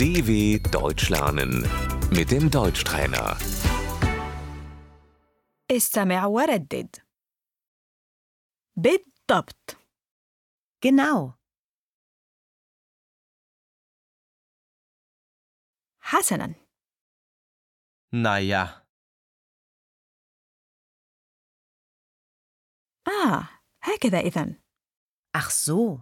DW 0.00 0.58
Deutsch 0.72 1.08
lernen 1.10 1.52
mit 2.10 2.30
dem 2.30 2.50
Deutschtrainer. 2.50 3.36
استمع 5.70 6.26
وردد 6.26 6.96
بالضبط 8.76 9.76
Genau. 10.86 11.32
حسنا 16.00 16.54
Naja, 18.14 18.86
آه 23.08 23.48
هكذا 23.82 24.18
إذن 24.20 24.60
Ach 25.36 25.50
so. 25.50 26.00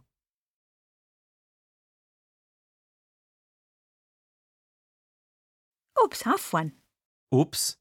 أوبس 6.04 6.28
عفوا 6.28 6.72
أوبس 7.34 7.80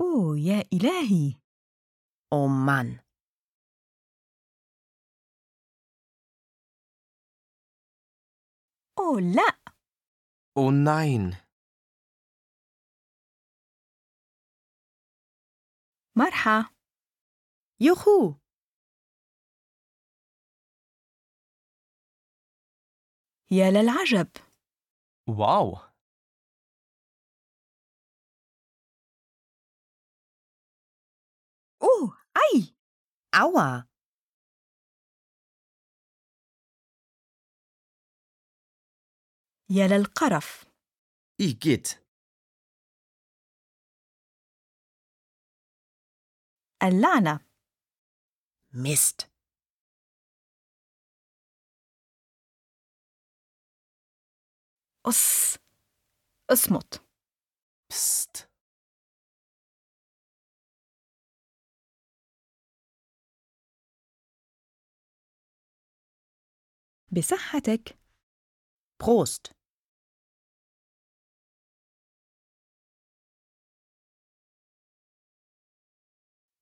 أوه 0.00 0.38
يا 0.38 0.64
إلهي 0.72 1.40
أو 2.32 2.46
مان 2.46 2.98
أوه 8.98 9.20
لا 9.20 9.58
أو 10.58 10.70
ناين 10.70 11.36
مرحى 16.16 16.64
يوخو 17.80 18.34
يا 23.50 23.70
للعجب. 23.70 24.28
wow, 25.30 25.92
أوه 31.82 32.16
أي. 32.36 32.74
Aua. 33.36 33.86
يا 39.70 39.88
للقرف. 39.88 40.64
igitt, 41.42 41.98
اللعنة. 46.82 47.40
Mist. 55.01 55.07
أص 55.07 55.57
اصمت 56.51 57.03
pst, 57.93 58.47
بصحتك 67.11 67.97
Prost. 69.03 69.53